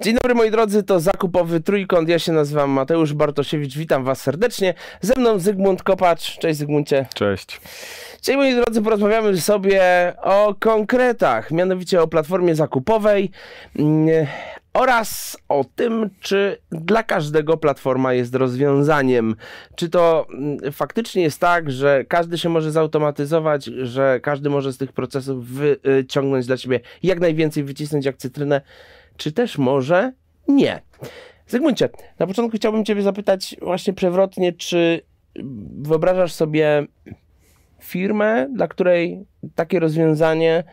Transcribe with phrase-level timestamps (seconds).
[0.00, 2.08] Dzień dobry moi drodzy, to zakupowy trójkąt.
[2.08, 4.74] Ja się nazywam Mateusz Bartosiewicz, witam was serdecznie.
[5.00, 6.38] Ze mną Zygmunt Kopacz.
[6.38, 7.06] Cześć Zygmuncie.
[7.14, 7.60] Cześć.
[8.22, 9.82] Dzisiaj moi drodzy porozmawiamy sobie
[10.22, 13.30] o konkretach, mianowicie o platformie zakupowej
[13.78, 14.26] mm,
[14.78, 19.34] oraz o tym, czy dla każdego platforma jest rozwiązaniem.
[19.76, 24.78] Czy to mm, faktycznie jest tak, że każdy się może zautomatyzować, że każdy może z
[24.78, 28.60] tych procesów wyciągnąć dla siebie jak najwięcej, wycisnąć jak cytrynę,
[29.16, 30.12] czy też może
[30.48, 30.82] nie.
[31.46, 31.88] Zygmuncie,
[32.18, 35.00] na początku chciałbym Ciebie zapytać właśnie przewrotnie, czy
[35.78, 36.86] wyobrażasz sobie
[37.80, 40.64] firmę, dla której takie rozwiązanie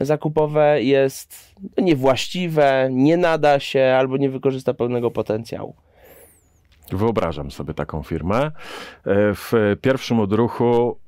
[0.00, 5.74] zakupowe jest niewłaściwe, nie nada się albo nie wykorzysta pełnego potencjału?
[6.92, 8.36] Wyobrażam sobie taką firmę.
[8.36, 8.50] E,
[9.34, 10.98] w pierwszym odruchu,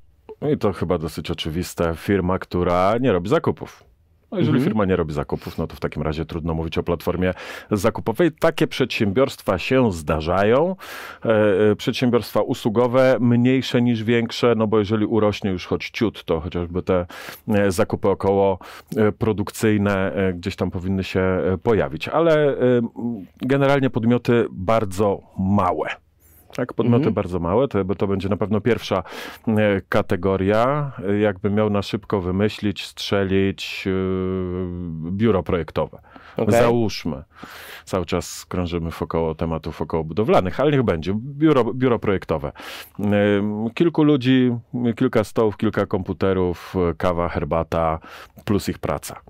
[0.40, 3.84] no i to chyba dosyć oczywiste, firma, która nie robi zakupów.
[4.32, 4.70] No jeżeli mhm.
[4.70, 7.34] firma nie robi zakupów, no to w takim razie trudno mówić o platformie
[7.70, 8.32] zakupowej.
[8.32, 10.76] Takie przedsiębiorstwa się zdarzają.
[11.24, 16.40] E, e, przedsiębiorstwa usługowe, mniejsze niż większe, no bo jeżeli urośnie już choć ciut, to
[16.40, 17.06] chociażby te
[17.48, 18.58] e, zakupy około
[19.18, 21.22] produkcyjne gdzieś tam powinny się
[21.62, 22.08] pojawić.
[22.08, 22.56] Ale
[23.42, 25.88] generalnie podmioty bardzo małe.
[26.56, 27.14] Tak, podmioty mhm.
[27.14, 29.02] bardzo małe, to, to będzie na pewno pierwsza
[29.48, 30.92] e, kategoria.
[31.20, 35.98] Jakby miał na szybko wymyślić, strzelić yy, biuro projektowe.
[36.36, 36.60] Okay.
[36.60, 37.22] Załóżmy.
[37.84, 41.14] Cały czas krążymy wokoło tematów około budowlanych, ale niech będzie.
[41.16, 42.52] Biuro, biuro projektowe.
[42.98, 43.06] Yy,
[43.74, 44.56] kilku ludzi,
[44.96, 47.98] kilka stołów, kilka komputerów, kawa, herbata,
[48.44, 49.20] plus ich praca.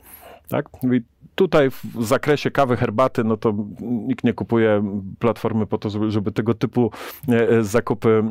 [0.49, 0.69] Tak?
[0.83, 1.12] I
[1.43, 4.83] tutaj w zakresie kawy, herbaty, no to nikt nie kupuje
[5.19, 6.91] platformy po to, żeby tego typu
[7.29, 8.23] e, e, zakupy,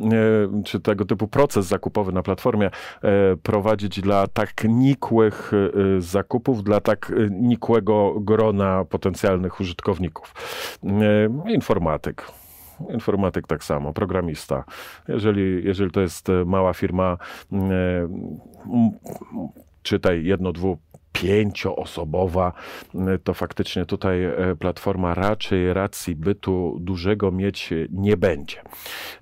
[0.58, 2.70] e, czy tego typu proces zakupowy na platformie
[3.42, 5.52] prowadzić dla tak nikłych
[5.98, 10.34] zakupów, dla tak nikłego grona potencjalnych użytkowników.
[11.48, 12.24] Informatyk
[12.90, 14.64] informatyk tak samo, programista.
[15.08, 17.18] Jeżeli, jeżeli to jest mała firma,
[19.82, 20.78] czytaj jedno, dwu
[21.22, 22.52] pięcioosobowa,
[23.24, 28.56] to faktycznie tutaj e, platforma raczej racji bytu dużego mieć nie będzie.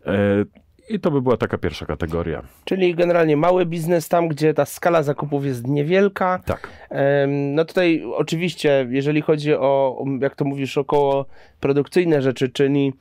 [0.07, 0.45] E,
[0.89, 2.43] I to by była taka pierwsza kategoria.
[2.65, 6.41] Czyli generalnie mały biznes tam, gdzie ta skala zakupów jest niewielka.
[6.47, 6.69] Tak.
[7.29, 11.27] No tutaj oczywiście, jeżeli chodzi o, jak to mówisz, około
[11.61, 12.93] produkcyjne rzeczy, czyli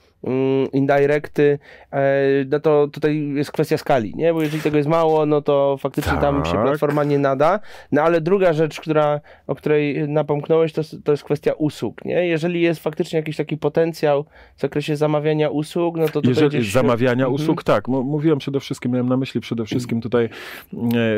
[0.73, 1.59] indirecty,
[1.91, 4.33] e, no to tutaj jest kwestia skali, nie?
[4.33, 6.21] Bo jeżeli tego jest mało, no to faktycznie tak.
[6.21, 6.63] tam się tak.
[6.63, 7.59] platforma nie nada.
[7.91, 12.27] No ale druga rzecz, która, o której napomknąłeś, to, to jest kwestia usług, nie?
[12.27, 14.25] Jeżeli jest faktycznie jakiś taki potencjał
[14.55, 16.71] w zakresie zamawiania usług, no to tutaj Jeżeli gdzieś...
[16.71, 17.33] zamawiania mhm.
[17.33, 17.87] usług, tak.
[17.87, 20.29] Mówiłem przede wszystkim, miałem na myśli przede wszystkim tutaj e,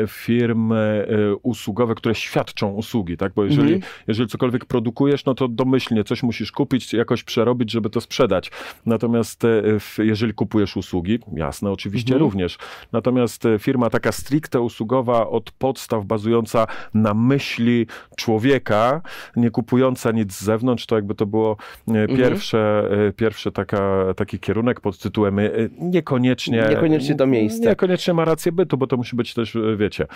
[0.06, 3.32] firmy e, usługowe, które świadczą usługi, tak?
[3.34, 3.92] Bo jeżeli, mhm.
[4.08, 8.50] jeżeli cokolwiek produkujesz, no to domyślnie coś musisz kupić, jakoś przerobić, żeby to sprzedać.
[8.92, 9.62] Natomiast e,
[9.98, 12.30] jeżeli kupujesz usługi, jasne, oczywiście mhm.
[12.30, 12.58] również.
[12.92, 17.86] Natomiast e, firma taka stricte usługowa od podstaw bazująca na myśli
[18.16, 19.02] człowieka,
[19.36, 21.56] nie kupująca nic z zewnątrz, to jakby to było
[21.88, 22.18] e, mhm.
[22.18, 25.36] pierwsze, pierwsze taka, taki kierunek pod tytułem
[25.78, 26.66] niekoniecznie...
[26.70, 27.68] Niekoniecznie do miejsca.
[27.68, 30.06] Niekoniecznie ma rację bytu, bo to musi być też, wiecie,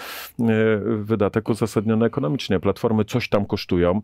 [0.96, 2.60] wydatek uzasadniony ekonomicznie.
[2.60, 4.02] Platformy coś tam kosztują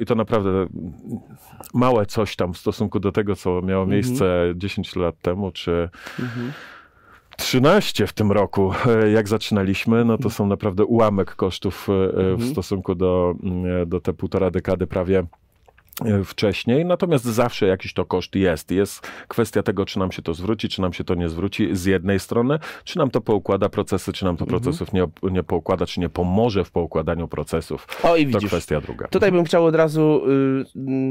[0.00, 0.66] i to naprawdę
[1.74, 4.60] małe coś tam w stosunku do tego, co miało miejsce mhm.
[4.60, 5.88] 10 lat temu, czy
[6.20, 6.52] mhm.
[7.36, 12.18] 13 w tym roku, e, jak zaczynaliśmy, no to są naprawdę ułamek kosztów e, w
[12.18, 12.50] mhm.
[12.50, 15.47] stosunku do, mm, do te półtora dekady prawie E,
[16.24, 18.70] wcześniej, natomiast zawsze jakiś to koszt jest.
[18.70, 21.84] Jest kwestia tego, czy nam się to zwróci, czy nam się to nie zwróci z
[21.84, 24.60] jednej strony, czy nam to poukłada procesy, czy nam to mhm.
[24.60, 27.86] procesów nie, nie poukłada, czy nie pomoże w poukładaniu procesów.
[28.02, 29.08] O i widzisz, to kwestia druga.
[29.08, 30.22] Tutaj bym chciał od razu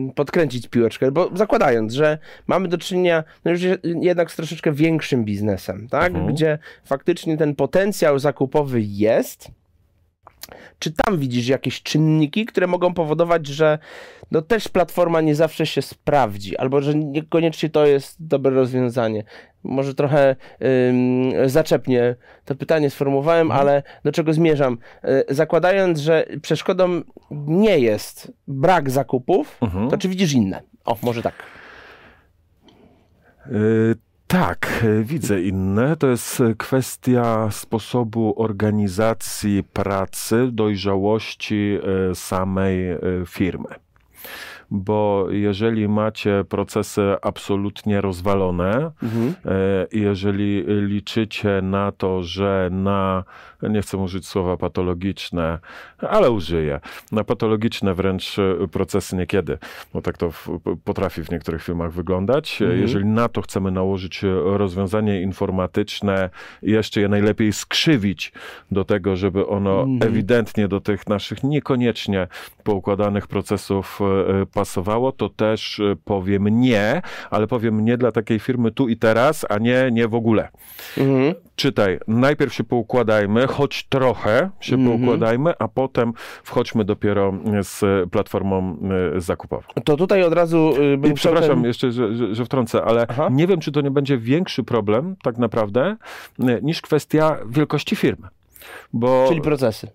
[0.10, 2.18] y, podkręcić piłeczkę, bo zakładając, że
[2.48, 6.08] mamy do czynienia no już jednak z troszeczkę większym biznesem, tak?
[6.08, 6.34] Mhm.
[6.34, 9.52] Gdzie faktycznie ten potencjał zakupowy jest,
[10.80, 13.80] czy tam widzisz jakieś czynniki, które mogą powodować, że
[14.32, 19.24] no też platforma nie zawsze się sprawdzi, albo że niekoniecznie to jest dobre rozwiązanie?
[19.64, 20.36] Może trochę
[20.90, 22.16] ym, zaczepnie
[22.46, 23.62] to pytanie sformułowałem, mhm.
[23.62, 24.78] ale do czego zmierzam?
[25.30, 27.02] Y, zakładając, że przeszkodą
[27.32, 29.90] nie jest brak zakupów, mhm.
[29.90, 30.62] to czy widzisz inne?
[30.86, 31.34] O, może tak.
[33.52, 35.96] Y tak, e, widzę inne.
[35.96, 41.80] To jest e, kwestia sposobu organizacji pracy, dojrzałości
[42.12, 42.78] e, samej
[43.28, 43.70] firmy.
[44.72, 49.34] bo jeżeli macie procesy absolutnie rozwalone, mhm.
[49.92, 53.24] jeżeli liczycie na to, że na,
[53.62, 55.60] nie chcę użyć słowa patologiczne,
[55.98, 56.80] ale użyję,
[57.12, 58.36] na patologiczne wręcz
[58.72, 59.58] procesy niekiedy,
[59.94, 60.50] bo tak to w,
[60.84, 62.62] potrafi w niektórych filmach wyglądać.
[62.62, 62.82] Mhm.
[62.82, 66.30] Jeżeli na to chcemy nałożyć rozwiązanie informatyczne,
[66.62, 68.32] jeszcze je najlepiej skrzywić
[68.72, 70.12] do tego, żeby ono mhm.
[70.12, 72.28] ewidentnie do tych naszych niekoniecznie
[72.64, 78.72] poukładanych procesów e, pasowało, to też e, powiem nie, ale powiem nie dla takiej firmy
[78.72, 80.50] tu i teraz, a nie, nie w ogóle.
[80.98, 81.47] Mhm.
[81.58, 84.98] Czytaj, najpierw się poukładajmy, choć trochę się mhm.
[84.98, 86.14] poukładajmy, a potem
[86.44, 88.78] wchodźmy dopiero z platformą
[89.16, 89.64] e, zakupową.
[89.84, 91.64] To tutaj od razu bym I Przepraszam ten...
[91.64, 93.28] jeszcze, że, że, że, wtrącę, ale Aha.
[93.32, 95.96] nie wiem, czy to nie będzie większy problem tak naprawdę
[96.62, 98.28] niż kwestia wielkości firmy.
[98.94, 99.26] Bo...
[99.28, 99.88] Czyli procesy.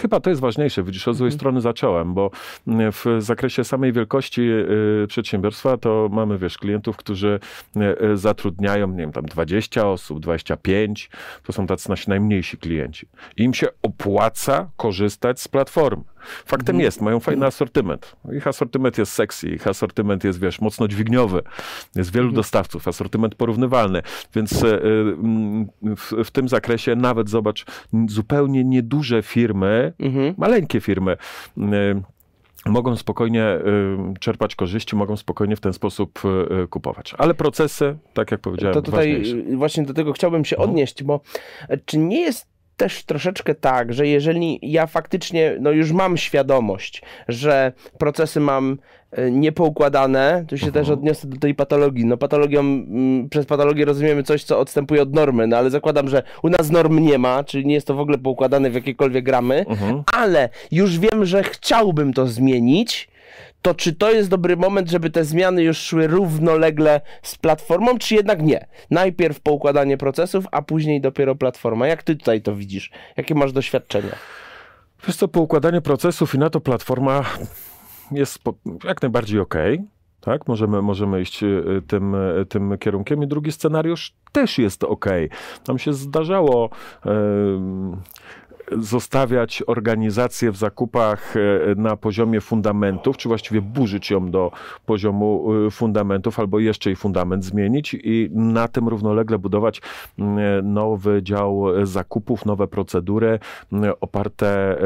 [0.00, 0.82] Chyba to jest ważniejsze.
[0.82, 1.38] Widzisz, od złej mhm.
[1.38, 2.30] strony zacząłem, bo
[2.66, 7.40] mm, w zakresie samej wielkości y, przedsiębiorstwa to mamy, wiesz, klientów, którzy
[7.76, 11.10] y, y, zatrudniają, nie wiem, tam 20 osób, 25.
[11.42, 13.06] To są tacy nasi najmniejsi klienci.
[13.36, 16.04] I im się opłaca korzystać z platformy.
[16.46, 16.84] Faktem mhm.
[16.84, 18.16] jest, mają fajny asortyment.
[18.36, 21.42] Ich asortyment jest sexy, ich asortyment jest, wiesz, mocno dźwigniowy.
[21.96, 22.36] Jest wielu mhm.
[22.36, 24.02] dostawców, asortyment porównywalny.
[24.34, 27.64] Więc mm, w, w tym zakresie nawet, zobacz,
[28.08, 30.34] zupełnie nieduże firmy, mhm.
[30.36, 31.16] maleńkie firmy,
[31.58, 31.62] y,
[32.66, 36.22] mogą spokojnie y, czerpać korzyści, mogą spokojnie w ten sposób
[36.64, 37.14] y, kupować.
[37.18, 39.56] Ale procesy, tak jak powiedziałem, To tutaj ważniejsze.
[39.56, 40.70] właśnie do tego chciałbym się mhm.
[40.70, 41.20] odnieść, bo
[41.84, 42.46] czy nie jest
[42.78, 48.76] też troszeczkę tak, że jeżeli ja faktycznie no już mam świadomość, że procesy mam e,
[49.30, 50.72] niepoukładane, to się -huh.
[50.72, 50.98] też mhm.
[50.98, 52.04] odniosę do tej patologii.
[52.04, 56.22] No patologią, mm, przez patologię rozumiemy coś, co odstępuje od normy, no ale zakładam, że
[56.42, 59.64] u nas norm nie ma, czyli nie jest to w ogóle poukładane w jakiekolwiek gramy,
[59.68, 60.02] mhm.
[60.12, 63.08] ale już wiem, że chciałbym to zmienić,
[63.62, 68.14] to czy to jest dobry moment, żeby te zmiany już szły równolegle z platformą, czy
[68.14, 68.66] jednak nie?
[68.90, 71.86] Najpierw poukładanie procesów, a później dopiero platforma.
[71.86, 72.90] Jak ty tutaj to widzisz?
[73.16, 74.12] Jakie masz doświadczenia?
[75.06, 77.24] Wiesz co, poukładanie procesów i na to platforma
[78.10, 78.38] jest
[78.84, 79.54] jak najbardziej ok.
[80.20, 83.22] Tak, możemy, możemy iść y, tym, y, tym kierunkiem.
[83.22, 85.06] I drugi scenariusz też jest ok.
[85.68, 86.70] Nam się zdarzało.
[88.78, 94.52] Zostawiać organizację w zakupach e, na poziomie fundamentów, czy właściwie burzyć ją do
[94.86, 99.82] poziomu fundamentów, albo jeszcze i fundament zmienić i na tym równolegle budować
[100.62, 103.38] nowy dział zakupów, nowe procedury
[104.00, 104.76] oparte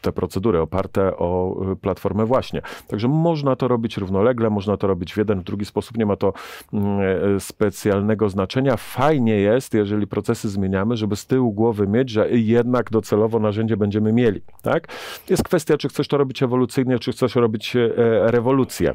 [0.00, 2.62] te procedury oparte o y, platformę właśnie.
[2.88, 6.16] Także można to robić równolegle, można to robić w jeden, w drugi sposób, nie ma
[6.16, 6.32] to
[6.72, 7.00] mm,
[7.36, 8.76] e, specjalnego znaczenia.
[8.76, 14.12] Fajnie jest, jeżeli procesy zmieniamy, żeby z tyłu głowy mieć, że jednak docelowo narzędzie będziemy
[14.12, 14.40] mieli.
[14.62, 14.88] Tak?
[15.30, 17.90] Jest kwestia, czy chcesz to robić ewolucyjnie, czy chcesz robić e,
[18.30, 18.94] rewolucję.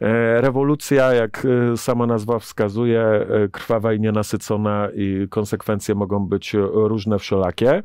[0.00, 1.46] E, rewolucja, jak
[1.76, 7.82] sama nazwa wskazuje, krwawa i nienasycona i konsekwencje mogą być różne, wszelakie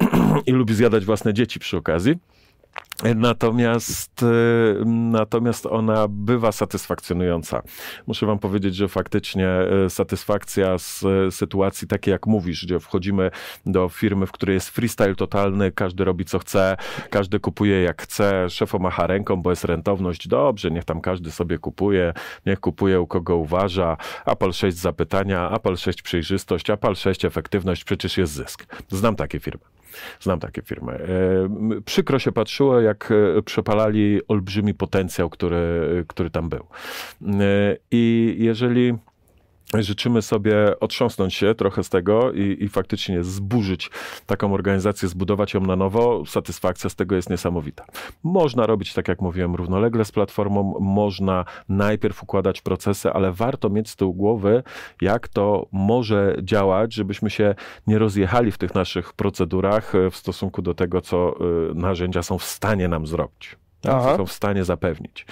[0.46, 2.14] i lubi zjadać własne dzieci przy okazji.
[3.16, 4.26] Natomiast, y,
[4.86, 7.62] natomiast ona bywa satysfakcjonująca.
[8.06, 9.48] Muszę wam powiedzieć, że faktycznie
[9.86, 13.30] y, satysfakcja z y, sytuacji takiej, jak mówisz, gdzie wchodzimy
[13.66, 16.76] do firmy, w której jest freestyle totalny, każdy robi co chce,
[17.10, 21.58] każdy kupuje jak chce, szefo macha ręką, bo jest rentowność, dobrze, niech tam każdy sobie
[21.58, 22.12] kupuje,
[22.46, 23.96] niech kupuje u kogo uważa,
[24.26, 28.66] Apple 6 zapytania, Apple 6 przejrzystość, Apple 6 efektywność, przecież jest zysk.
[28.88, 29.77] Znam takie firmy.
[30.20, 30.92] Znam takie firmy.
[30.92, 36.66] E, przykro się patrzyło, jak e, przepalali olbrzymi potencjał, który, który tam był.
[37.22, 38.94] E, I jeżeli
[39.74, 43.90] życzymy sobie otrząsnąć się trochę z tego i, i, faktycznie zburzyć
[44.26, 47.84] taką organizację, zbudować ją na nowo, satysfakcja z tego jest niesamowita.
[48.22, 53.90] Można robić, tak jak mówiłem, równolegle z platformą, można najpierw układać procesy, ale warto mieć
[53.90, 54.62] z tyłu głowy,
[55.00, 57.54] jak to może działać, żebyśmy się
[57.86, 61.34] nie rozjechali w tych naszych procedurach w stosunku do tego, co
[61.70, 65.26] y, narzędzia są w stanie nam zrobić tak, są w stanie zapewnić.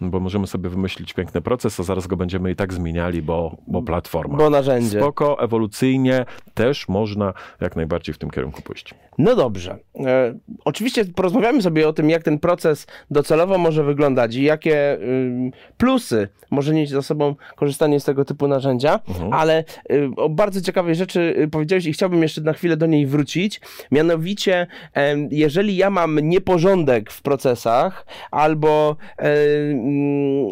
[0.00, 3.82] Bo możemy sobie wymyślić piękny proces, a zaraz go będziemy i tak zmieniali, bo, bo
[3.82, 4.38] platforma.
[4.38, 4.98] Bo narzędzie.
[4.98, 8.94] Spoko, ewolucyjnie też można jak najbardziej w tym kierunku pójść.
[9.18, 9.78] No dobrze.
[10.06, 15.50] E, oczywiście porozmawiamy sobie o tym, jak ten proces docelowo może wyglądać i jakie y,
[15.76, 19.32] plusy może nieść za sobą korzystanie z tego typu narzędzia, mhm.
[19.32, 23.06] ale y, o bardzo ciekawej rzeczy y, powiedziałeś i chciałbym jeszcze na chwilę do niej
[23.06, 23.60] wrócić.
[23.90, 24.66] Mianowicie,
[25.30, 28.96] jeżeli ja mam nieporządek w procesach, kodach, albo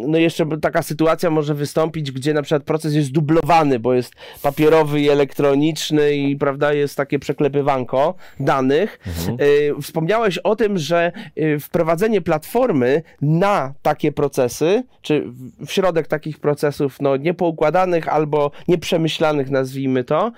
[0.07, 5.01] no jeszcze taka sytuacja może wystąpić, gdzie na przykład proces jest dublowany, bo jest papierowy
[5.01, 8.99] i elektroniczny i prawda, jest takie przeklepywanko danych.
[9.07, 9.83] Mhm.
[9.83, 11.13] Wspomniałeś o tym, że
[11.61, 15.25] wprowadzenie platformy na takie procesy, czy
[15.67, 20.33] w środek takich procesów no, niepoukładanych albo nieprzemyślanych, nazwijmy to,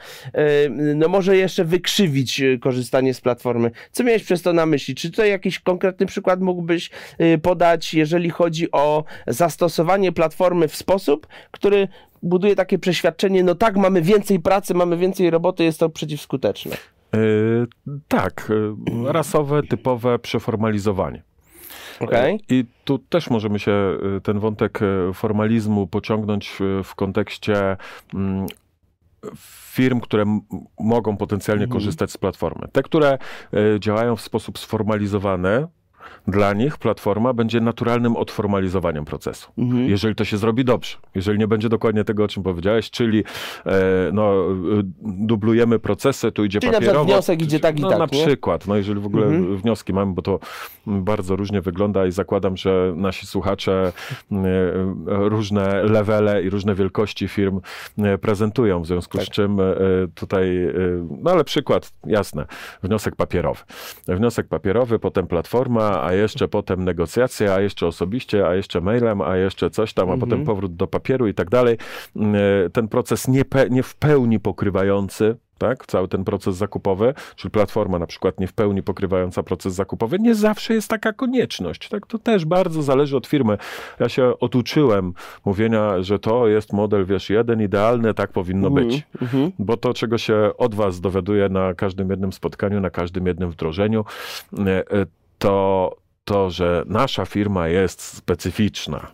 [0.76, 3.70] no może jeszcze wykrzywić korzystanie z platformy.
[3.92, 4.94] Co miałeś przez to na myśli?
[4.94, 6.90] Czy tutaj jakiś konkretny przykład mógłbyś
[7.42, 11.88] podać, jeżeli chodzi o zastosowanie platformy w sposób, który
[12.22, 16.76] buduje takie przeświadczenie, no tak, mamy więcej pracy, mamy więcej roboty, jest to przeciwskuteczne.
[17.12, 17.66] Yy,
[18.08, 21.22] tak, y, rasowe, typowe przeformalizowanie.
[22.00, 22.38] Okay.
[22.48, 24.80] I tu też możemy się y, ten wątek
[25.14, 26.52] formalizmu pociągnąć
[26.84, 27.76] w kontekście
[28.14, 28.46] mm,
[29.72, 30.40] firm, które
[30.80, 31.80] mogą potencjalnie mhm.
[31.80, 32.68] korzystać z platformy.
[32.72, 33.18] Te, które
[33.52, 35.66] e, działają w sposób sformalizowany,
[36.28, 39.52] dla nich platforma będzie naturalnym odformalizowaniem procesu.
[39.58, 39.88] Mhm.
[39.88, 43.24] Jeżeli to się zrobi dobrze, jeżeli nie będzie dokładnie tego, o czym powiedziałeś, czyli
[43.66, 43.72] e,
[44.12, 46.98] no, e, dublujemy procesy, tu idzie czyli papierowo.
[46.98, 47.98] Na wniosek idzie tak i no, tak.
[47.98, 48.26] Na nie?
[48.26, 49.56] przykład, no jeżeli w ogóle mhm.
[49.56, 50.38] wnioski mamy, bo to
[50.86, 53.92] bardzo różnie wygląda i zakładam, że nasi słuchacze
[54.32, 54.36] e,
[55.06, 57.60] różne levele i różne wielkości firm
[57.98, 59.26] e, prezentują, w związku tak.
[59.26, 59.64] z czym e,
[60.14, 60.72] tutaj, e,
[61.22, 62.46] no ale przykład, jasne,
[62.82, 63.62] wniosek papierowy.
[64.08, 69.36] Wniosek papierowy, potem platforma, a jeszcze potem negocjacje, a jeszcze osobiście, a jeszcze mailem, a
[69.36, 70.46] jeszcze coś tam, a potem mhm.
[70.46, 71.76] powrót do papieru i tak dalej.
[72.16, 75.36] Mm, e, ten proces nie, nie w pełni pokrywający
[75.68, 75.86] tak?
[75.86, 80.34] Cały ten proces zakupowy, czyli platforma na przykład nie w pełni pokrywająca proces zakupowy, nie
[80.34, 82.06] zawsze jest taka konieczność, tak?
[82.06, 83.58] To też bardzo zależy od firmy.
[84.00, 89.02] Ja się otuczyłem mówienia, że to jest model, wiesz, jeden idealny, tak powinno mm, być.
[89.16, 89.50] Mm-hmm.
[89.58, 94.04] Bo to, czego się od was dowiaduję na każdym jednym spotkaniu, na każdym jednym wdrożeniu,
[94.58, 95.06] e, e,
[95.42, 99.06] to to, że nasza firma jest specyficzna.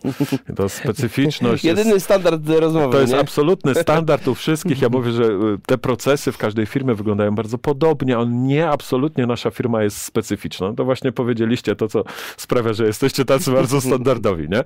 [0.55, 1.63] To specyficzność.
[1.63, 2.91] Jedyny jest, standard rozmowy.
[2.91, 3.19] To jest nie?
[3.19, 4.81] absolutny standard u wszystkich.
[4.81, 8.19] Ja mówię, że y, te procesy w każdej firmie wyglądają bardzo podobnie.
[8.19, 10.73] On nie, absolutnie nasza firma jest specyficzna.
[10.73, 12.03] To właśnie powiedzieliście to, co
[12.37, 14.47] sprawia, że jesteście tacy bardzo standardowi.
[14.49, 14.63] Nie?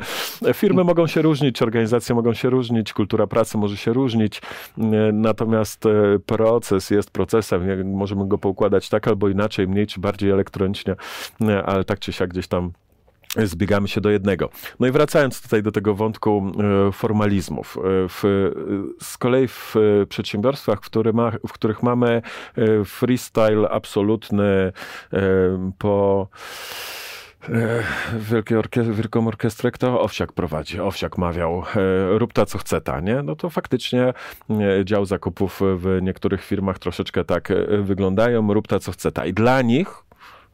[0.53, 4.41] Firmy mogą się różnić, organizacje mogą się różnić, kultura pracy może się różnić,
[4.77, 4.81] y,
[5.13, 5.89] natomiast y,
[6.25, 7.91] proces jest procesem.
[7.95, 10.95] Możemy go poukładać tak albo inaczej, mniej czy bardziej elektronicznie,
[11.65, 12.71] ale tak czy siak gdzieś tam
[13.37, 14.49] zbiegamy się do jednego.
[14.79, 16.51] No i wracając tutaj do tego wątku
[16.87, 17.77] e, formalizmów.
[17.77, 18.51] E, w,
[19.01, 19.75] z kolei w
[20.09, 22.21] przedsiębiorstwach, w, który ma, w których mamy
[22.57, 24.71] e, freestyle absolutny
[25.77, 26.27] po
[28.19, 30.79] Wielkie orkie Wielką Orkiestrę kto Owsiak prowadzi.
[30.79, 31.63] Owsiak mawiał,
[32.09, 33.23] rób ta co chce ta, nie?
[33.23, 34.13] No to faktycznie
[34.83, 39.25] dział zakupów w niektórych firmach troszeczkę tak wyglądają, rób ta co chce ta.
[39.25, 40.03] I dla nich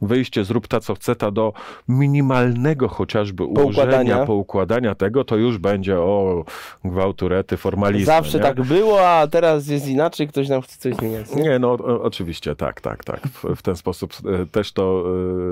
[0.01, 1.53] wyjście zrób ta co chce ta do
[1.87, 6.45] minimalnego chociażby ułożenia, poukładania tego, to już będzie o
[6.85, 8.05] gwałturety, formalizmy.
[8.05, 8.43] Zawsze nie?
[8.43, 11.35] tak było, a teraz jest inaczej, ktoś nam chce coś zmieniać.
[11.35, 13.27] Nie, nie no o, oczywiście, tak, tak, tak.
[13.27, 15.03] W, w, ten sposób e, też to,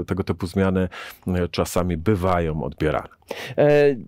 [0.01, 0.89] e, tego typu zmiany
[1.27, 3.16] e, czasami bywają odbierane.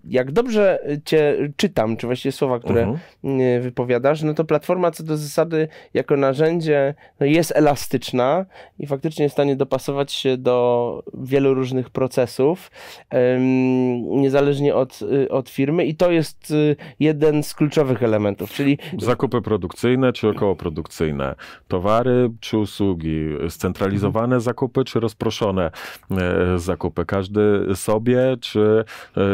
[0.04, 3.60] Jak dobrze cię czytam, czy właściwie słowa, które uh-huh.
[3.60, 8.46] wypowiadasz, no to platforma co do zasady jako narzędzie no jest elastyczna
[8.78, 12.70] i faktycznie jest w stanie dopasować się do wielu różnych procesów,
[14.00, 16.52] niezależnie od, y, od firmy i to jest
[17.00, 18.78] jeden z kluczowych elementów, czyli...
[18.98, 21.34] Zakupy produkcyjne czy okołoprodukcyjne,
[21.68, 24.40] towary czy usługi, scentralizowane mhm.
[24.40, 25.70] zakupy czy rozproszone
[26.10, 27.40] e, zakupy, każdy
[27.74, 28.84] sobie czy, e,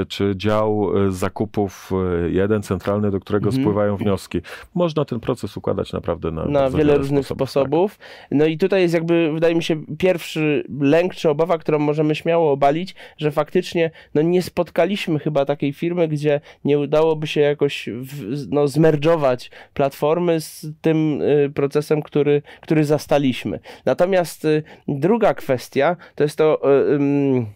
[0.09, 1.91] czy dział e, zakupów
[2.29, 3.63] jeden centralny, do którego mhm.
[3.65, 4.41] spływają wnioski.
[4.75, 7.51] Można ten proces układać naprawdę na, na wiele różnych sposobów.
[7.51, 7.99] sposobów.
[7.99, 8.29] Tak.
[8.31, 12.53] No i tutaj jest jakby, wydaje mi się, pierwszy lęk czy obawa, którą możemy śmiało
[12.53, 18.47] obalić, że faktycznie no, nie spotkaliśmy chyba takiej firmy, gdzie nie udałoby się jakoś w,
[18.51, 23.61] no, zmerdżować platformy z tym y, procesem, który, który zastaliśmy.
[23.85, 26.61] Natomiast y, druga kwestia to jest to.
[26.95, 27.47] Y,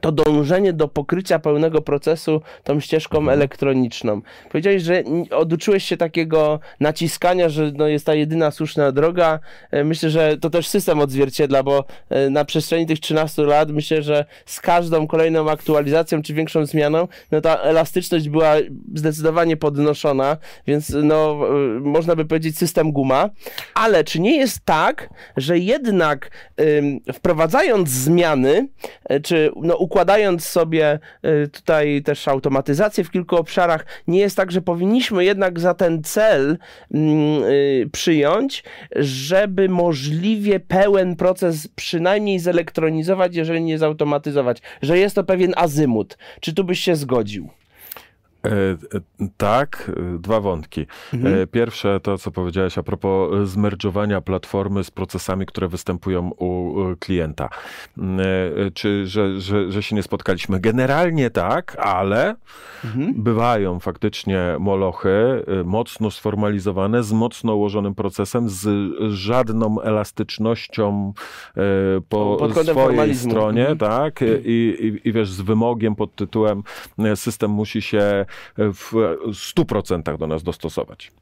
[0.00, 3.38] to dążenie do pokrycia pełnego procesu tą ścieżką mhm.
[3.38, 4.20] elektroniczną.
[4.48, 9.38] Powiedziałeś, że oduczyłeś się takiego naciskania, że no jest ta jedyna słuszna droga.
[9.70, 14.02] E, myślę, że to też system odzwierciedla, bo e, na przestrzeni tych 13 lat myślę,
[14.02, 18.54] że z każdą kolejną aktualizacją czy większą zmianą, no ta elastyczność była
[18.94, 23.30] zdecydowanie podnoszona, więc no e, można by powiedzieć system guma.
[23.74, 26.30] Ale czy nie jest tak, że jednak
[27.12, 28.68] wprowadzając zmiany,
[29.22, 34.62] czy no układając sobie y, tutaj też automatyzację w kilku obszarach, nie jest tak, że
[34.62, 36.58] powinniśmy jednak za ten cel
[36.94, 38.64] mm, y, przyjąć,
[38.96, 46.18] żeby możliwie pełen proces przynajmniej zelektronizować, jeżeli nie zautomatyzować, że jest to pewien azymut.
[46.40, 47.61] Czy tu byś się zgodził?
[48.46, 50.86] E, e, tak, e, dwa wątki.
[51.14, 51.48] Mhm.
[51.48, 57.48] Pierwsze to, co powiedziałeś a propos zmerdżowania platformy z procesami, które występują u klienta.
[58.74, 60.60] Czy, że, że, że się nie spotkaliśmy?
[60.60, 62.34] Generalnie tak, ale
[62.84, 63.22] mhm.
[63.22, 71.12] bywają faktycznie molochy mocno sformalizowane, z mocno ułożonym procesem, z żadną elastycznością
[72.08, 73.78] po swojej stronie, mhm.
[73.78, 74.20] tak?
[74.44, 76.62] I, i, I wiesz, z wymogiem pod tytułem
[77.14, 78.24] system musi się
[78.56, 78.92] w
[79.26, 81.12] 100% do nas dostosować.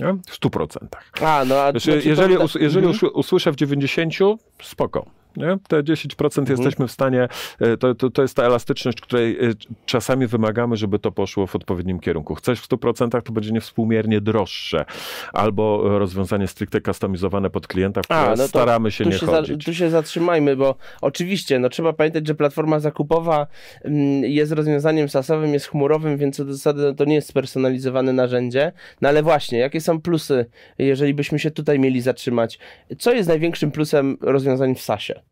[0.00, 0.12] Nie?
[0.12, 0.78] W 100%.
[1.20, 2.58] A, no, a znaczy, jeżeli, to...
[2.60, 3.12] jeżeli mhm.
[3.14, 5.06] usłyszę w 90%, spoko.
[5.36, 5.58] Nie?
[5.68, 6.46] Te 10% mhm.
[6.48, 7.28] jesteśmy w stanie,
[7.60, 9.52] e, to, to, to jest ta elastyczność, której e,
[9.86, 12.34] czasami wymagamy, żeby to poszło w odpowiednim kierunku.
[12.34, 14.84] Chcesz w 100%, to będzie niewspółmiernie droższe.
[15.32, 19.64] Albo rozwiązanie stricte customizowane pod klienta, w które A, no staramy się nie się chodzić.
[19.64, 23.46] Za, tu się zatrzymajmy, bo oczywiście no, trzeba pamiętać, że platforma zakupowa
[23.84, 28.12] mm, jest rozwiązaniem sasowym, jest chmurowym, więc co do zasady no, to nie jest spersonalizowane
[28.12, 28.72] narzędzie.
[29.00, 30.46] No ale właśnie, jakie są plusy,
[30.78, 32.58] jeżeli byśmy się tutaj mieli zatrzymać?
[32.98, 35.23] Co jest największym plusem rozwiązań w SASie?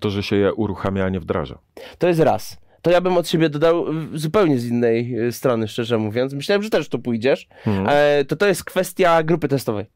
[0.00, 1.58] To, że się je uruchamia, a nie wdraża.
[1.98, 2.56] To jest raz.
[2.82, 6.34] To ja bym od siebie dodał zupełnie z innej e, strony, szczerze mówiąc.
[6.34, 7.48] Myślałem, że też tu pójdziesz.
[7.64, 7.86] Hmm.
[8.28, 9.86] To to jest kwestia grupy testowej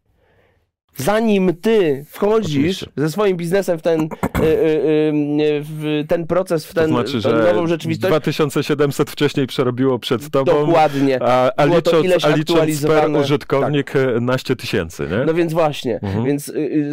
[0.98, 4.06] zanim ty wchodzisz ze swoim biznesem w ten, y,
[4.42, 8.10] y, y, w ten proces, w ten, to znaczy, że nową rzeczywistość.
[8.10, 10.66] 2700 wcześniej przerobiło przed tobą.
[10.66, 11.18] Dokładnie.
[11.22, 14.20] A, a licząc, a licząc per użytkownik tak.
[14.20, 15.24] naście tysięcy, nie?
[15.26, 16.00] No więc właśnie.
[16.02, 16.24] Mhm.
[16.24, 16.52] Więc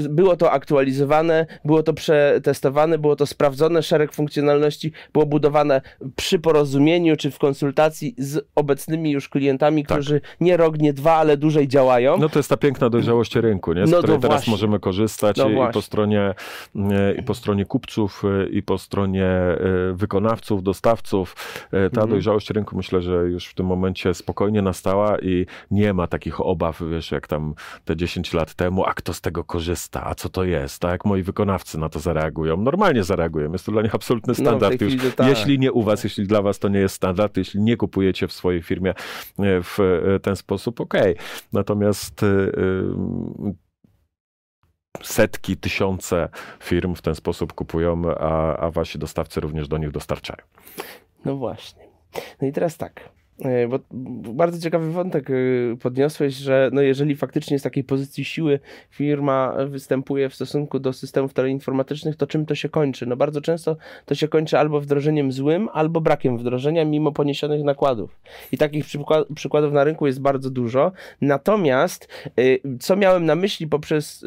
[0.10, 5.82] było to aktualizowane, było to przetestowane, było to sprawdzone, szereg funkcjonalności było budowane
[6.16, 9.98] przy porozumieniu czy w konsultacji z obecnymi już klientami, tak.
[9.98, 12.18] którzy nie rok, nie dwa, ale dłużej działają.
[12.18, 13.86] No to jest ta piękna dojrzałość rynku, nie?
[13.98, 14.52] No której teraz właśnie.
[14.52, 16.36] możemy korzystać no i, po stronie,
[16.76, 19.58] e, i po stronie kupców, e, i po stronie e,
[19.94, 21.36] wykonawców, dostawców.
[21.72, 22.10] Ta mhm.
[22.10, 26.82] dojrzałość rynku myślę, że już w tym momencie spokojnie nastała i nie ma takich obaw,
[26.92, 27.54] wiesz, jak tam
[27.86, 31.06] te 10 lat temu, a kto z tego korzysta, a co to jest, a jak
[31.06, 32.58] moi wykonawcy na to zareagują.
[32.58, 35.16] Normalnie zareagują, jest to dla nich absolutny no, standard no, już.
[35.16, 35.28] Tak.
[35.28, 38.34] Jeśli nie u was, jeśli dla was to nie jest standard, jeśli nie kupujecie w
[38.34, 38.94] swojej firmie
[39.40, 39.78] w
[40.22, 40.94] ten sposób, ok.
[41.54, 42.26] Natomiast
[45.04, 46.30] setki, tysiące
[46.64, 50.42] firm w ten sposób kupują, a, a wasi dostawcy również do nich dostarczają.
[51.26, 51.84] No właśnie.
[52.42, 53.10] No i teraz tak.
[53.42, 53.80] E, bo
[54.34, 55.34] bardzo ciekawy wątek e,
[55.82, 61.34] podniosłeś, że no jeżeli faktycznie z takiej pozycji siły firma występuje w stosunku do systemów
[61.34, 63.06] teleinformatycznych, to czym to się kończy?
[63.06, 68.20] No bardzo często to się kończy albo wdrożeniem złym, albo brakiem wdrożenia, mimo poniesionych nakładów.
[68.52, 68.86] I takich
[69.36, 70.92] przykładów na rynku jest bardzo dużo.
[71.22, 74.26] Natomiast e, co miałem na myśli poprzez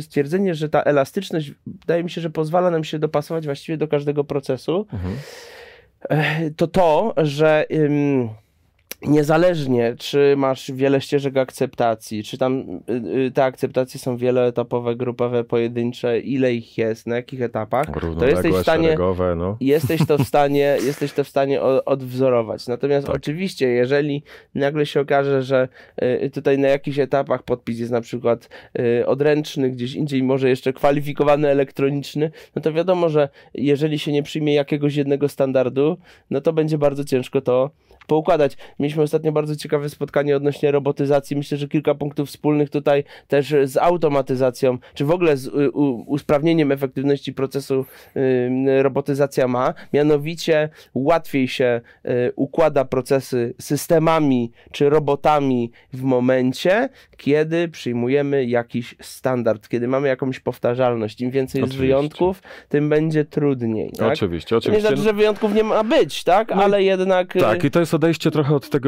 [0.00, 4.24] stwierdzenie, że ta elastyczność wydaje mi się, że pozwala nam się dopasować właściwie do każdego
[4.24, 5.14] procesu, mhm.
[6.56, 7.66] to to, że
[9.06, 12.92] niezależnie, czy masz wiele ścieżek akceptacji, czy tam y,
[13.26, 17.86] y, te akceptacje są wieloetapowe, grupowe, pojedyncze, ile ich jest, na jakich etapach,
[18.18, 19.56] to jesteś w stanie, szeregowe, no.
[19.60, 22.66] jesteś to w stanie, jesteś to w stanie odwzorować.
[22.66, 23.16] Natomiast tak.
[23.16, 24.22] oczywiście, jeżeli
[24.54, 25.68] nagle się okaże, że
[26.02, 28.48] y, tutaj na jakichś etapach podpis jest na przykład
[29.06, 34.54] odręczny, gdzieś indziej może jeszcze kwalifikowany elektroniczny, no to wiadomo, że jeżeli się nie przyjmie
[34.54, 35.96] jakiegoś jednego standardu,
[36.30, 37.70] no to będzie bardzo ciężko to
[38.06, 38.56] poukładać.
[38.78, 41.36] Mieliśmy ostatnio bardzo ciekawe spotkanie odnośnie robotyzacji.
[41.36, 45.50] Myślę, że kilka punktów wspólnych tutaj też z automatyzacją, czy w ogóle z
[46.06, 47.84] usprawnieniem efektywności procesu
[48.82, 49.74] robotyzacja ma.
[49.92, 59.68] Mianowicie łatwiej się y, układa procesy systemami czy robotami w momencie, kiedy przyjmujemy jakiś standard,
[59.68, 61.20] kiedy mamy jakąś powtarzalność.
[61.20, 61.82] Im więcej oczywiście.
[61.82, 63.92] jest wyjątków, tym będzie trudniej.
[63.98, 64.12] Tak?
[64.12, 64.82] Oczywiście, oczywiście.
[64.82, 66.48] nie znaczy, że wyjątków nie ma być, tak?
[66.48, 67.34] No Ale jednak...
[67.40, 68.81] Tak, i to jest odejście trochę od tego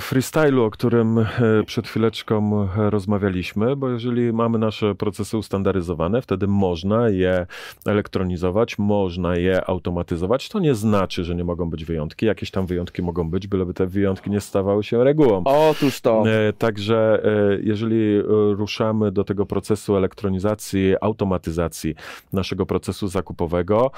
[0.00, 1.26] freestylu, o którym e,
[1.66, 7.46] przed chwileczką e, rozmawialiśmy, bo jeżeli mamy nasze procesy ustandaryzowane, wtedy można je
[7.86, 10.48] elektronizować, można je automatyzować.
[10.48, 12.26] To nie znaczy, że nie mogą być wyjątki.
[12.26, 15.42] Jakieś tam wyjątki mogą być, byleby te wyjątki nie stawały się regułą.
[15.44, 16.24] Otóż to.
[16.26, 17.22] E, także
[17.62, 18.22] jeżeli
[18.56, 21.94] ruszamy do tego procesu elektronizacji, automatyzacji
[22.32, 23.90] naszego procesu zakupowego,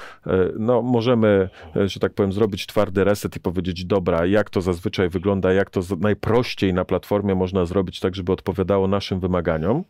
[0.59, 1.49] no możemy,
[1.85, 5.24] że tak powiem, zrobić twardy reset i powiedzieć, dobra, jak to zazwyczaj wygląda,
[5.55, 9.83] jak to najprościej na platformie można zrobić tak, żeby odpowiadało naszym wymaganiom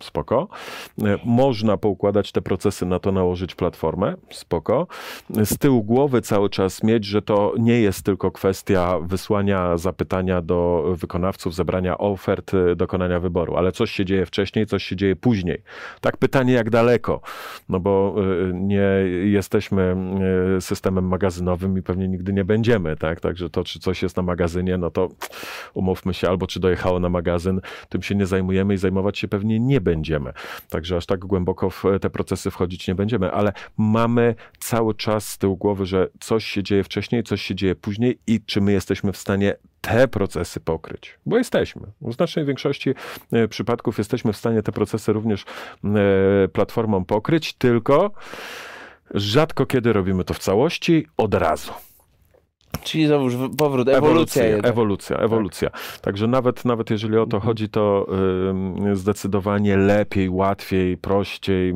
[0.00, 0.48] spoko.
[1.24, 4.86] Można poukładać te procesy, na to nałożyć platformę, spoko.
[5.30, 10.84] Z tyłu głowy cały czas mieć, że to nie jest tylko kwestia wysłania zapytania do
[10.96, 15.62] wykonawców, zebrania ofert, dokonania wyboru, ale coś się dzieje wcześniej, coś się dzieje później.
[16.00, 17.20] Tak pytanie, jak daleko?
[17.68, 18.14] No bo
[18.52, 18.88] nie
[19.24, 19.96] jesteśmy
[20.60, 23.20] systemem magazynowym i pewnie nigdy nie będziemy, tak?
[23.20, 25.08] Także to, czy coś jest na magazynie, no to
[25.74, 29.60] umówmy się, albo czy dojechało na magazyn, tym się nie zajmujemy i zajmować się pewnie
[29.60, 30.32] nie będziemy.
[30.68, 35.38] Także aż tak głęboko w te procesy wchodzić nie będziemy, ale mamy cały czas z
[35.38, 39.12] tyłu głowy, że coś się dzieje wcześniej, coś się dzieje później i czy my jesteśmy
[39.12, 41.82] w stanie te procesy pokryć, bo jesteśmy.
[42.00, 42.94] W znacznej większości
[43.32, 48.10] e, przypadków jesteśmy w stanie te procesy również e, platformą pokryć, tylko
[49.14, 51.85] rzadko kiedy robimy to w całości od razu.
[52.82, 54.44] Czyli znowu powrót, ewolucja.
[54.44, 55.70] Ewolucja, ewolucja, ewolucja.
[55.70, 55.98] Tak.
[56.00, 57.42] Także nawet, nawet jeżeli o to mhm.
[57.42, 58.06] chodzi, to
[58.92, 61.72] y, zdecydowanie lepiej, łatwiej, prościej,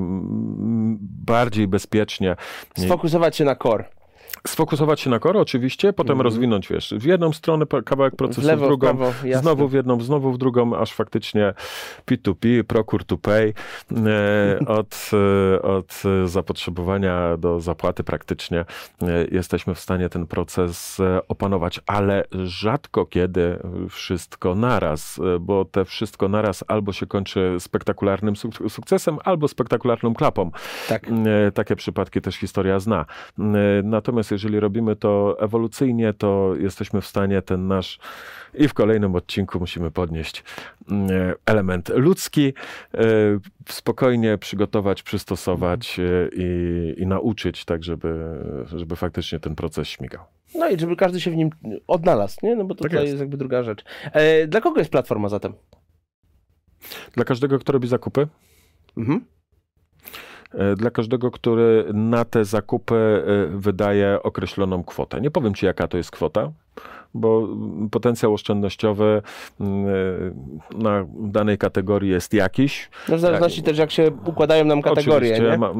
[1.26, 2.36] bardziej bezpiecznie.
[2.76, 3.99] Sfokusować się na core
[4.46, 6.24] sfokusować się na core oczywiście, potem mm.
[6.24, 9.72] rozwinąć, wiesz, w jedną stronę kawałek procesu, w, lewo, w drugą, w prawo, znowu w
[9.72, 11.54] jedną, znowu w drugą, aż faktycznie
[12.06, 13.54] P2P, procure to pay,
[13.92, 18.64] e, od, e, od zapotrzebowania do zapłaty praktycznie
[19.02, 20.98] e, jesteśmy w stanie ten proces
[21.28, 23.58] opanować, ale rzadko kiedy
[23.90, 28.34] wszystko naraz, bo te wszystko naraz albo się kończy spektakularnym
[28.68, 30.50] sukcesem, albo spektakularną klapą.
[30.88, 31.06] Tak.
[31.54, 33.04] Takie przypadki też historia zna.
[33.82, 37.98] Natomiast jeżeli robimy to ewolucyjnie, to jesteśmy w stanie ten nasz
[38.54, 40.44] i w kolejnym odcinku musimy podnieść
[40.90, 41.10] mm,
[41.46, 42.52] element ludzki,
[42.94, 43.04] e,
[43.68, 50.24] spokojnie przygotować, przystosować e, i, i nauczyć, tak żeby, żeby faktycznie ten proces śmigał.
[50.54, 51.50] No i żeby każdy się w nim
[51.86, 52.56] odnalazł, nie?
[52.56, 53.06] No bo to tak jest.
[53.06, 53.84] jest jakby druga rzecz.
[54.12, 55.52] E, dla kogo jest platforma zatem?
[57.12, 58.28] Dla każdego, kto robi zakupy.
[58.96, 59.24] Mhm.
[60.54, 65.20] E, dla każdego, który na te zakupy e, wydaje określoną kwotę.
[65.20, 66.52] Nie powiem ci, jaka to jest kwota,
[67.14, 67.48] bo
[67.90, 69.22] potencjał oszczędnościowy
[69.60, 72.90] mm, e, na danej kategorii jest jakiś.
[73.08, 75.32] No w zależności też jak się układają nam kategorie.
[75.32, 75.72] Oczywiście, ma,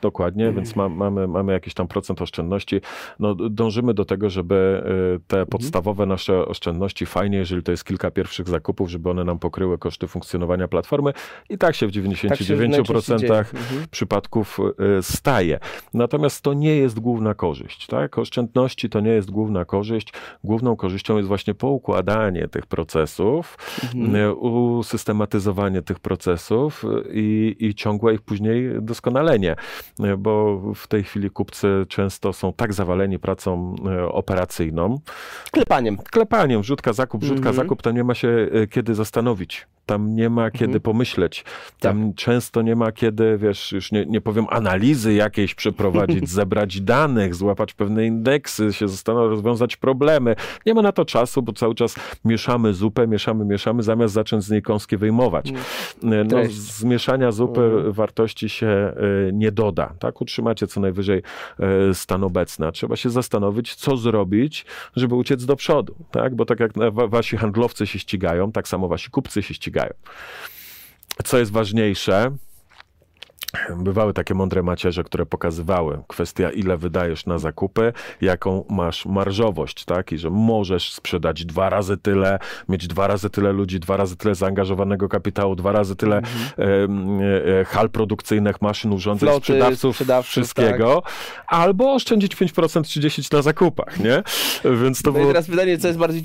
[0.00, 2.80] dokładnie, więc ma, mamy, mamy jakiś tam procent oszczędności.
[3.18, 5.46] No, dążymy do tego, żeby e, te mhm.
[5.46, 10.06] podstawowe nasze oszczędności fajnie, jeżeli to jest kilka pierwszych zakupów, żeby one nam pokryły koszty
[10.06, 11.12] funkcjonowania platformy
[11.48, 13.86] i tak się w 99% tak mhm.
[13.90, 14.58] przypadków
[14.98, 15.58] e, staje.
[15.94, 17.86] Natomiast to nie jest główna korzyść.
[17.86, 18.18] Tak?
[18.18, 20.12] Oszczędności to nie jest główna korzyść.
[20.46, 23.58] Główną korzyścią jest właśnie poukładanie tych procesów,
[23.94, 24.16] mhm.
[24.16, 29.56] E, usystematyzowanie tych procesów i, i ciągłe ich później doskonalenie,
[30.00, 33.74] e, bo w tej chwili kupcy często są tak zawaleni pracą
[34.10, 35.00] operacyjną.
[35.50, 35.96] Klepaniem.
[35.96, 37.54] Klepaniem, wrzutka, zakup, wrzutka, mhm.
[37.56, 40.80] zakup, to nie ma się kiedy zastanowić tam nie ma kiedy mhm.
[40.80, 41.44] pomyśleć.
[41.80, 42.16] Tam tak.
[42.16, 47.74] często nie ma kiedy, wiesz, już nie, nie powiem analizy jakiejś przeprowadzić, zebrać danych, złapać
[47.74, 50.36] pewne indeksy, się zastanowić, rozwiązać problemy.
[50.66, 54.50] Nie ma na to czasu, bo cały czas mieszamy zupę, mieszamy, mieszamy, zamiast zacząć z
[54.50, 55.52] niej kąskie wyjmować.
[56.02, 56.28] Mm.
[56.28, 57.92] No, z mieszania zupy mm.
[57.92, 58.92] wartości się
[59.28, 59.94] y, nie doda.
[59.98, 60.20] Tak?
[60.20, 61.22] Utrzymacie co najwyżej
[61.90, 62.72] y, stan obecny.
[62.72, 65.94] Trzeba się zastanowić, co zrobić, żeby uciec do przodu.
[66.10, 66.34] Tak?
[66.34, 66.72] Bo tak jak
[67.08, 69.75] wasi handlowcy się ścigają, tak samo wasi kupcy się ścigają
[71.24, 72.36] Co jest ważniejsze,
[73.76, 80.12] Bywały takie mądre macierze, które pokazywały kwestia, ile wydajesz na zakupy, jaką masz marżowość, tak?
[80.12, 82.38] I że możesz sprzedać dwa razy tyle,
[82.68, 86.26] mieć dwa razy tyle ludzi, dwa razy tyle zaangażowanego kapitału, dwa razy tyle mm
[86.58, 91.44] e, e, hal produkcyjnych, maszyn, urządzeń, Floty, sprzedawców, wszystkiego, tak.
[91.46, 94.22] albo oszczędzić 5% czy 10% na zakupach, nie?
[94.82, 95.24] Więc to no było...
[95.24, 96.22] i teraz pytanie, co jest bardziej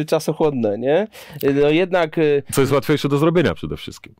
[0.00, 1.08] y, czasochłodne, nie?
[1.54, 2.18] No jednak...
[2.18, 4.14] Y, co jest łatwiejsze do zrobienia przede wszystkim.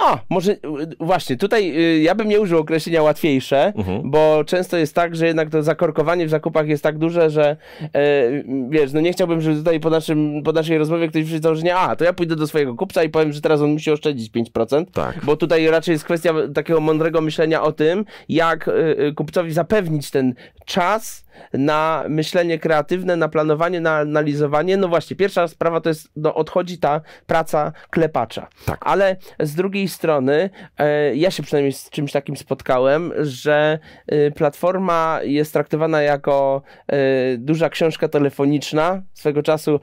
[0.00, 0.56] A, może
[1.00, 4.10] właśnie, tutaj y, ja bym nie użył określenia łatwiejsze, mhm.
[4.10, 8.22] bo często jest tak, że jednak to zakorkowanie w zakupach jest tak duże, że e,
[8.68, 11.96] wiesz, no nie chciałbym, żeby tutaj po, naszym, po naszej rozmowie ktoś przyjdzie założenie, a,
[11.96, 15.24] to ja pójdę do swojego kupca i powiem, że teraz on musi oszczędzić 5%, tak.
[15.24, 20.34] bo tutaj raczej jest kwestia takiego mądrego myślenia o tym, jak y, kupcowi zapewnić ten
[20.64, 24.76] czas, na myślenie kreatywne, na planowanie, na analizowanie.
[24.76, 28.48] No właśnie, pierwsza sprawa to jest, no, odchodzi ta praca klepacza.
[28.66, 28.78] Tak.
[28.80, 35.20] Ale z drugiej strony, e, ja się przynajmniej z czymś takim spotkałem, że e, platforma
[35.22, 36.96] jest traktowana jako e,
[37.36, 39.02] duża książka telefoniczna.
[39.14, 39.80] Swego czasu,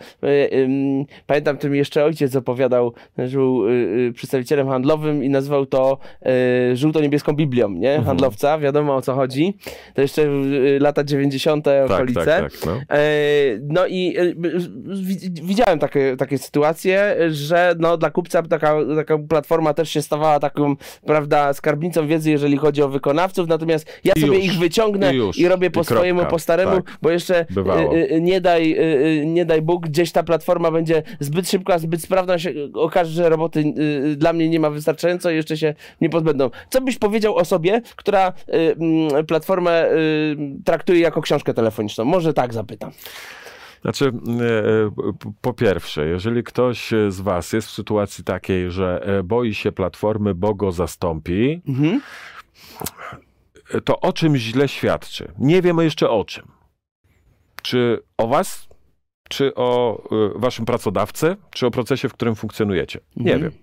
[1.28, 3.64] pamiętam, tym jeszcze ojciec opowiadał, że był
[4.14, 5.98] przedstawicielem handlowym i nazywał to
[6.74, 7.90] żółto-niebieską Biblią, nie?
[7.90, 8.06] Mhm.
[8.06, 9.58] Handlowca, wiadomo o co chodzi.
[9.94, 10.28] To jeszcze
[10.80, 11.66] lata 90 90.
[11.66, 12.26] Tak, okolice.
[12.26, 12.66] tak, tak.
[12.66, 12.96] No.
[12.96, 13.00] E,
[13.62, 14.34] No i e,
[14.96, 20.40] wi- widziałem takie, takie sytuacje, że no, dla kupca taka, taka platforma też się stawała
[20.40, 24.46] taką, prawda, skarbnicą wiedzy, jeżeli chodzi o wykonawców, natomiast ja I sobie już.
[24.46, 25.40] ich wyciągnę I i, już.
[25.40, 25.96] robię I po kropka.
[25.96, 26.98] swojemu, po staremu, Tak.
[27.02, 27.46] bo jeszcze
[28.12, 28.78] e, nie daj,
[29.26, 33.64] nie daj Bóg, gdzieś ta platforma będzie zbyt szybka, zbyt sprawna, się okaże, że roboty
[34.18, 36.50] dla mnie nie ma wystarczająco i jeszcze się nie pozbędą.
[36.70, 39.86] Co byś powiedział osobie, która e, mm, platformę
[40.66, 42.06] traktuje jako książkę telefoniczną?
[42.06, 42.92] Może tak zapytam.
[43.82, 44.12] Znaczy, e,
[45.20, 49.72] p- po pierwsze, jeżeli ktoś z Was jest w sytuacji takiej, że e, boi się
[49.72, 52.02] platformy, bo go zastąpi, Mhm.
[53.86, 55.32] to o czym źle świadczy?
[55.40, 56.48] Nie wiemy jeszcze o czym.
[57.62, 58.68] Czy o Was,
[59.30, 60.02] czy o
[60.36, 63.00] y, Waszym pracodawcy, czy o procesie, w którym funkcjonujecie?
[63.16, 63.42] Nie Mhm.
[63.52, 63.62] wiem.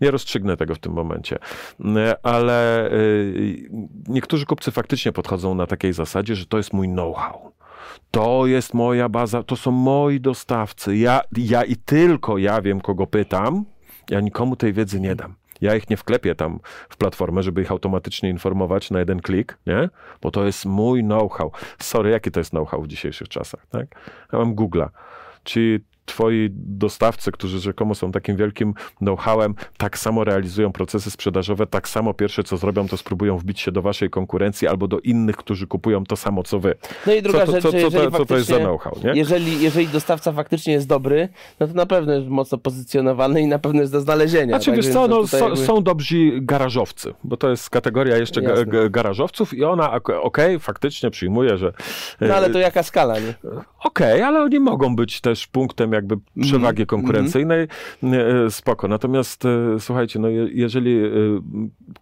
[0.00, 1.36] Nie rozstrzygnę tego w tym momencie.
[1.80, 1.84] Y,
[2.22, 3.68] Ale y,
[4.08, 7.52] niektórzy kupcy faktycznie podchodzą na takiej zasadzie, że to jest mój know-how.
[8.10, 10.96] To jest moja baza, to są moi dostawcy.
[10.96, 13.64] Ja, ja i tylko ja wiem, kogo pytam.
[14.10, 15.34] Ja nikomu tej wiedzy nie dam.
[15.64, 19.88] Ja ich nie wklepię tam w platformę, żeby ich automatycznie informować na jeden klik, nie?
[20.22, 21.52] Bo to jest mój know-how.
[21.78, 23.86] Sorry, jaki to jest know-how w dzisiejszych czasach, tak?
[24.32, 24.88] Ja mam Google'a.
[25.44, 31.88] Ci twoi dostawcy, którzy rzekomo są takim wielkim know-howem, tak samo realizują procesy sprzedażowe, tak
[31.88, 35.66] samo pierwsze co zrobią, to spróbują wbić się do waszej konkurencji albo do innych, którzy
[35.66, 36.74] kupują to samo co wy.
[37.06, 39.12] No i druga co, rzecz, co, co, jeżeli to, co to jest za know-how, nie?
[39.14, 41.28] Jeżeli, jeżeli dostawca faktycznie jest dobry,
[41.60, 44.48] no to na pewno jest mocno pozycjonowany i na pewno jest do znalezienia.
[44.56, 44.76] Znaczy, tak?
[44.76, 48.90] wiesz co, no, tutaj są, jakby- są dobrzy garażowcy, bo to jest kategoria jeszcze Jasne.
[48.90, 51.72] garażowców i ona, okej, faktycznie przyjmuje, że
[52.20, 53.34] No ale to jaka skala, nie?
[53.84, 57.68] Okej, ale oni mogą być też punktem jakby przewagi konkurencyjnej.
[58.02, 58.88] E, Spoko.
[58.88, 61.10] Natomiast e, słuchajcie, no je, jeżeli e,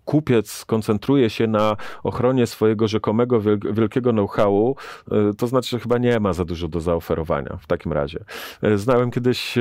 [0.04, 4.76] kupiec koncentruje się na ochronie swojego rzekomego wiel- wielkiego know-howu,
[5.38, 8.24] to znaczy, że chyba nie ma za dużo do zaoferowania w takim razie.
[8.74, 9.54] Znałem kiedyś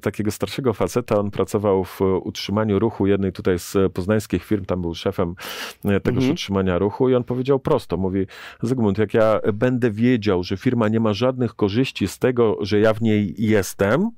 [0.00, 4.94] takiego starszego faceta, on pracował w utrzymaniu ruchu jednej tutaj z poznańskich firm, tam był
[4.94, 5.34] szefem
[5.82, 6.32] tegoż Mhm.
[6.32, 8.26] utrzymania ruchu i on powiedział prosto, mówi
[8.62, 12.94] Zygmunt, jak ja będę wiedział, że firma nie ma żadnych korzyści z tego, że ja
[12.94, 14.10] w niej jestem,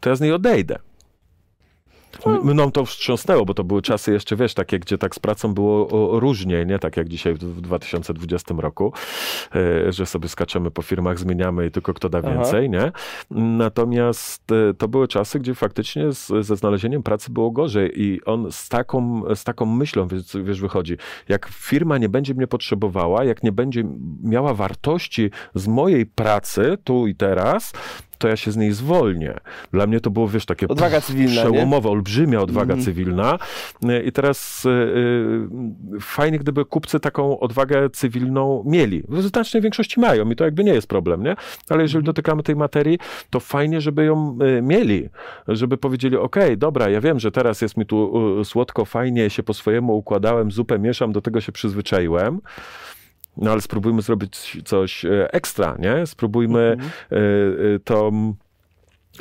[0.00, 0.78] to ja z niej odejdę.
[2.26, 5.54] M- Mną to wstrząsnęło, bo to były czasy jeszcze, wiesz, takie, gdzie tak z pracą
[5.54, 5.88] było
[6.20, 8.92] różnie, nie tak jak dzisiaj w, w 2020 roku,
[9.54, 12.30] e, że sobie skaczemy po firmach, zmieniamy i tylko kto da Aha.
[12.30, 12.92] więcej, nie?
[13.30, 18.52] Natomiast e, to były czasy, gdzie faktycznie z, ze znalezieniem pracy było gorzej i on
[18.52, 20.96] z taką, z taką myślą, wiesz, wiesz, wychodzi,
[21.28, 23.84] jak firma nie będzie mnie potrzebowała, jak nie będzie
[24.22, 27.72] miała wartości z mojej pracy tu i teraz,
[28.20, 29.34] to ja się z niej zwolnię.
[29.72, 31.50] Dla mnie to było, wiesz, takie Odwaga cywilna, nie?
[31.50, 32.84] przełomowe, olbrzymia odwaga Mhm.
[32.84, 33.38] cywilna.
[33.84, 34.68] Y, I teraz y,
[35.96, 39.02] y, fajnie, gdyby kupcy taką odwagę cywilną mieli.
[39.08, 41.36] W znacznej większości mają i to jakby nie jest problem, nie?
[41.68, 42.98] Ale jeżeli dotykamy tej materii,
[43.30, 45.08] to fajnie, żeby ją y, mieli.
[45.48, 49.42] Żeby powiedzieli, okej, dobra, ja wiem, że teraz jest mi tu y, słodko, fajnie, się
[49.42, 52.40] po swojemu układałem, zupę mieszam, do tego się przyzwyczaiłem.
[53.40, 56.06] No ale spróbujmy zrobić coś e, ekstra, nie?
[56.06, 56.90] Spróbujmy Mhm.
[57.10, 57.16] e,
[57.74, 58.34] e, tą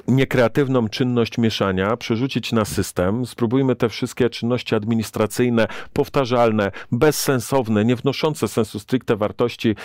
[0.07, 3.25] niekreatywną czynność mieszania przerzucić na system.
[3.25, 9.75] Spróbujmy te wszystkie czynności administracyjne, powtarzalne, bezsensowne, nie wnoszące sensu stricte wartości.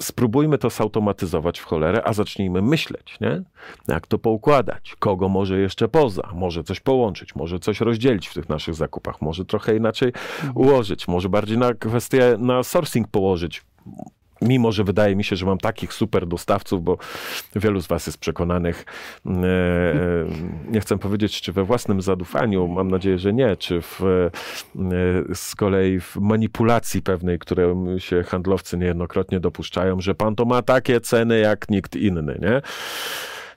[0.00, 3.42] Spróbujmy to zautomatyzować w cholerę, a zacznijmy myśleć, nie?
[3.88, 4.96] Jak to poukładać?
[4.98, 6.28] Kogo może jeszcze poza?
[6.34, 10.12] Może coś połączyć, może coś rozdzielić w tych naszych zakupach, może trochę inaczej
[10.54, 13.62] ułożyć, może bardziej na kwestię, na sourcing położyć.
[14.42, 16.98] Mimo, że wydaje mi się, że mam takich super dostawców, bo
[17.56, 18.84] wielu z Was jest przekonanych,
[19.26, 19.36] e, e,
[20.70, 25.54] nie chcę powiedzieć, czy we własnym zadufaniu, mam nadzieję, że nie, czy w, e, z
[25.54, 31.38] kolei w manipulacji pewnej, które się handlowcy niejednokrotnie dopuszczają, że pan to ma takie ceny
[31.38, 32.62] jak nikt inny, nie?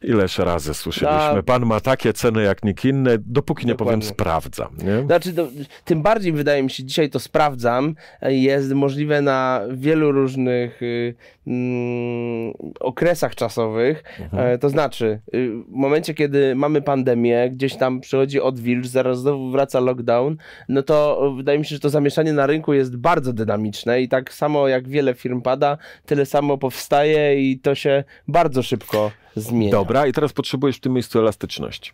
[0.04, 4.78] Ileż razy słyszeliśmy, A- pan ma takie ceny jak nikt inny, dopóki nie powiem sprawdzam,
[4.84, 5.06] nie?
[5.06, 5.48] Znaczy, to,
[5.86, 11.16] tym bardziej wydaje mi się, dzisiaj to sprawdzam, jest możliwe na wielu różnych y,
[11.48, 14.04] mm, okresach czasowych.
[14.34, 19.52] E, to znaczy, y, w momencie, kiedy mamy pandemię, gdzieś tam przychodzi odwilż, zaraz znowu
[19.52, 20.38] wraca lockdown,
[20.70, 24.34] no to wydaje mi się, że to zamieszanie na rynku jest bardzo dynamiczne i tak
[24.34, 29.72] samo jak wiele firm pada, tyle samo powstaje i to się bardzo szybko zmienia.
[29.72, 31.92] Dobra, i teraz potrzebujesz w tym miejscu elastyczności.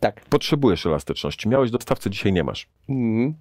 [0.00, 0.20] Tak.
[0.24, 1.48] Potrzebujesz elastyczności.
[1.48, 2.66] Miałeś dostawcę, dzisiaj nie masz.
[2.88, 3.34] Mhm.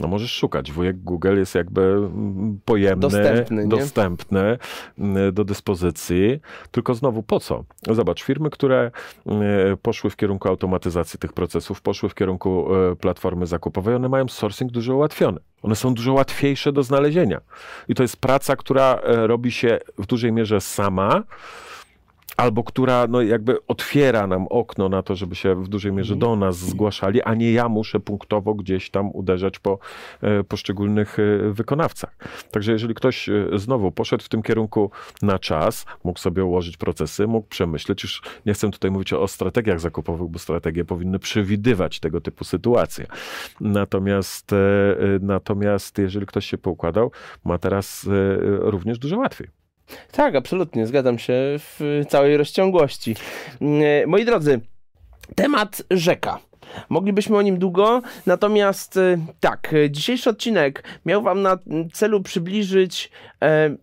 [0.00, 0.72] No możesz szukać.
[0.72, 4.58] Wujek Google jest jakby mm, pojemny, Dostępny, dostępny
[4.98, 6.40] mm, do dyspozycji.
[6.70, 7.64] Tylko znowu po co?
[7.90, 8.90] Zobacz, firmy, które
[9.26, 9.42] mm,
[9.82, 14.72] poszły w kierunku automatyzacji tych procesów, poszły w kierunku e, platformy zakupowej, one mają sourcing
[14.72, 15.40] dużo ułatwiony.
[15.62, 17.40] One są dużo łatwiejsze do znalezienia.
[17.88, 21.22] I to jest praca, która e, robi się w dużej mierze sama
[22.36, 26.36] albo która no, jakby otwiera nam okno na to, żeby się w dużej mierze do
[26.36, 29.78] nas zgłaszali, a nie ja muszę punktowo gdzieś tam uderzać po
[30.22, 32.16] e, poszczególnych e, wykonawcach.
[32.50, 34.90] Także jeżeli ktoś e, znowu poszedł w tym kierunku
[35.22, 39.80] na czas, mógł sobie ułożyć procesy, mógł przemyśleć, już nie chcę tutaj mówić o strategiach
[39.80, 43.06] zakupowych, bo strategie powinny przewidywać tego typu sytuacje.
[43.60, 44.50] Natomiast,
[45.20, 47.10] natomiast jeżeli ktoś się poukładał,
[47.44, 48.06] ma teraz
[48.60, 49.63] również dużo łatwiej.
[50.12, 53.16] Tak, absolutnie, zgadzam się w całej rozciągłości.
[53.60, 54.60] Mm, Moi drodzy,
[55.34, 56.38] temat rzeka.
[56.88, 61.58] Moglibyśmy o nim długo, natomiast y, tak, dzisiejszy odcinek miał Wam na
[61.92, 63.10] celu przybliżyć
[63.42, 63.76] e,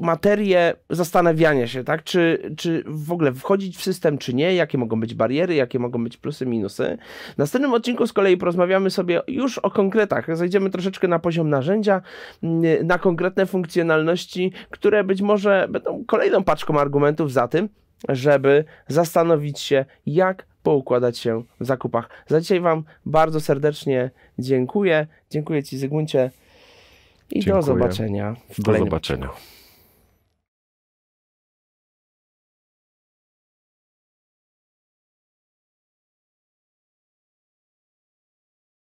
[0.00, 2.04] materię zastanawiania się, tak?
[2.04, 6.04] Czy, czy w ogóle wchodzić w system, czy nie, jakie mogą być bariery, jakie mogą
[6.04, 6.98] być plusy, minusy.
[7.34, 10.36] W następnym odcinku z kolei porozmawiamy sobie już o konkretach.
[10.36, 12.02] Zejdziemy troszeczkę na poziom narzędzia,
[12.42, 17.68] mm, na konkretne funkcjonalności, które być może będą kolejną paczką argumentów za tym,
[18.08, 22.08] żeby zastanowić się, jak poukładać się w zakupach.
[22.26, 25.06] Za dzisiaj Wam bardzo serdecznie dziękuję.
[25.30, 26.30] Dziękuję Ci, Zygmuncie.
[27.30, 27.62] I do Dziękuję.
[27.62, 29.28] zobaczenia w Do zobaczenia.